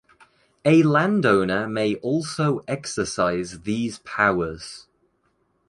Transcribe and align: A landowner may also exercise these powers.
A 0.65 0.81
landowner 0.81 1.67
may 1.67 1.93
also 1.97 2.65
exercise 2.67 3.59
these 3.61 3.99
powers. 3.99 4.87